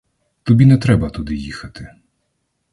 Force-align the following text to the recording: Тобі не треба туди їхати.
Тобі 0.43 0.65
не 0.65 0.77
треба 0.77 1.09
туди 1.09 1.35
їхати. 1.35 1.87